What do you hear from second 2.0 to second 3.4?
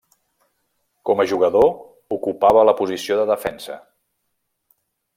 ocupava la posició de